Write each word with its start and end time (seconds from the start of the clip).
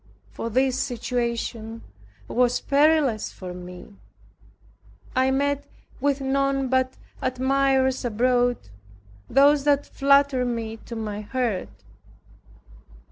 For 0.31 0.49
this 0.49 0.79
situation 0.79 1.83
was 2.27 2.59
perilous 2.59 3.31
for 3.31 3.53
me. 3.53 3.97
I 5.15 5.29
met 5.29 5.65
with 5.99 6.21
none 6.21 6.69
but 6.69 6.93
admirers 7.21 8.03
abroad, 8.03 8.57
those 9.29 9.63
that 9.65 9.85
flattered 9.85 10.45
me 10.45 10.77
to 10.87 10.95
my 10.95 11.21
hurt. 11.21 11.69